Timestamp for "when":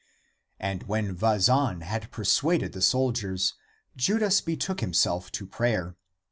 0.87-1.15